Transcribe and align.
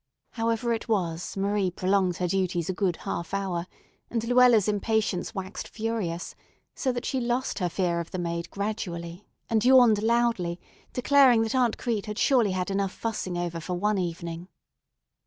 However 0.31 0.73
it 0.73 0.87
was, 0.89 1.37
Marie 1.37 1.69
prolonged 1.69 2.17
her 2.17 2.27
duties 2.27 2.69
a 2.69 2.73
good 2.73 2.95
half 3.05 3.35
hour, 3.35 3.67
and 4.09 4.23
Luella's 4.27 4.67
impatience 4.67 5.35
waxed 5.35 5.67
furious, 5.67 6.33
so 6.73 6.91
that 6.91 7.05
she 7.05 7.19
lost 7.21 7.59
her 7.59 7.69
fear 7.69 7.99
of 7.99 8.09
the 8.09 8.17
maid 8.17 8.49
gradually, 8.49 9.27
and 9.47 9.63
yawned 9.63 10.01
loudly, 10.01 10.59
declaring 10.91 11.43
that 11.43 11.53
Aunt 11.53 11.77
Crete 11.77 12.07
had 12.07 12.17
surely 12.17 12.53
had 12.53 12.71
enough 12.71 12.91
fussing 12.91 13.37
over 13.37 13.59
for 13.59 13.75
one 13.75 13.99
evening. 13.99 14.47